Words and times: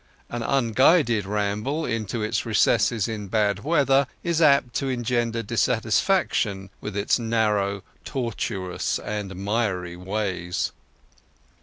An 0.31 0.41
unguided 0.41 1.27
ramble 1.27 1.85
into 1.85 2.23
its 2.23 2.43
recesses 2.43 3.07
in 3.07 3.27
bad 3.27 3.59
weather 3.59 4.07
is 4.23 4.41
apt 4.41 4.73
to 4.77 4.89
engender 4.89 5.43
dissatisfaction 5.43 6.71
with 6.81 6.97
its 6.97 7.19
narrow, 7.19 7.83
tortuous, 8.03 8.97
and 8.97 9.35
miry 9.35 9.95
ways. 9.95 10.71